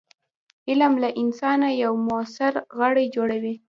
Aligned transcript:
علم 0.69 0.93
له 1.03 1.09
انسانه 1.21 1.67
یو 1.83 1.93
موثر 2.07 2.53
غړی 2.77 3.05
جوړوي. 3.15 3.55